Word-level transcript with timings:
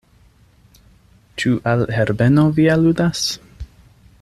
Ĉu 1.43 1.51
al 1.73 1.85
Herbeno 1.97 2.47
vi 2.61 2.67
aludas? 2.77 3.23